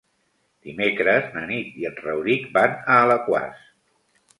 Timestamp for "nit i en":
1.53-2.03